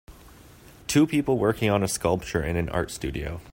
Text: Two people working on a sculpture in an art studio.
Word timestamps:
Two 0.87 1.05
people 1.05 1.37
working 1.37 1.69
on 1.69 1.83
a 1.83 1.87
sculpture 1.87 2.43
in 2.43 2.55
an 2.55 2.69
art 2.69 2.89
studio. 2.89 3.39